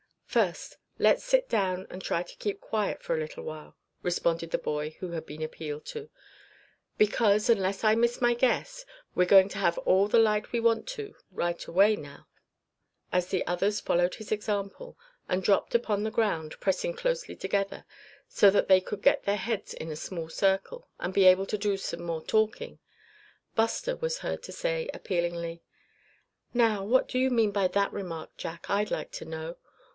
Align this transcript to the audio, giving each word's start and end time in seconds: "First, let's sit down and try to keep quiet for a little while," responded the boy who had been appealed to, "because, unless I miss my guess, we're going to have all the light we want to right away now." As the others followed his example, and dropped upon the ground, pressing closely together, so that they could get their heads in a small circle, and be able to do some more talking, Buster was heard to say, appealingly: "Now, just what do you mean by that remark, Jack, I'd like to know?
"First, 0.25 0.77
let's 0.97 1.23
sit 1.25 1.47
down 1.49 1.85
and 1.91 2.01
try 2.01 2.23
to 2.23 2.35
keep 2.37 2.61
quiet 2.61 3.03
for 3.03 3.13
a 3.15 3.19
little 3.19 3.43
while," 3.43 3.75
responded 4.01 4.49
the 4.49 4.57
boy 4.57 4.91
who 4.99 5.11
had 5.11 5.25
been 5.25 5.41
appealed 5.43 5.85
to, 5.87 6.09
"because, 6.97 7.49
unless 7.49 7.83
I 7.83 7.93
miss 7.95 8.19
my 8.21 8.33
guess, 8.33 8.85
we're 9.13 9.25
going 9.25 9.49
to 9.49 9.57
have 9.59 9.77
all 9.79 10.07
the 10.07 10.17
light 10.17 10.53
we 10.53 10.59
want 10.61 10.87
to 10.95 11.13
right 11.31 11.63
away 11.67 11.97
now." 11.97 12.27
As 13.11 13.27
the 13.27 13.45
others 13.45 13.79
followed 13.81 14.15
his 14.15 14.31
example, 14.31 14.97
and 15.27 15.43
dropped 15.43 15.75
upon 15.75 16.01
the 16.01 16.09
ground, 16.09 16.59
pressing 16.61 16.93
closely 16.95 17.35
together, 17.35 17.85
so 18.29 18.49
that 18.49 18.69
they 18.69 18.81
could 18.81 19.01
get 19.03 19.23
their 19.25 19.35
heads 19.37 19.73
in 19.73 19.91
a 19.91 19.97
small 19.97 20.29
circle, 20.29 20.87
and 20.97 21.13
be 21.13 21.25
able 21.25 21.45
to 21.45 21.57
do 21.57 21.75
some 21.75 22.01
more 22.03 22.23
talking, 22.23 22.79
Buster 23.53 23.97
was 23.97 24.19
heard 24.19 24.41
to 24.43 24.53
say, 24.53 24.89
appealingly: 24.95 25.61
"Now, 26.53 26.79
just 26.81 26.89
what 26.89 27.07
do 27.09 27.19
you 27.19 27.29
mean 27.29 27.51
by 27.51 27.67
that 27.67 27.91
remark, 27.93 28.35
Jack, 28.37 28.67
I'd 28.69 28.89
like 28.89 29.11
to 29.11 29.25
know? 29.25 29.57